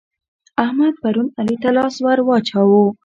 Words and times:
احمد 0.65 0.93
پرون 1.01 1.27
علي 1.39 1.55
ته 1.61 1.69
لاس 1.77 1.95
ور 2.05 2.19
واچاوو. 2.27 2.83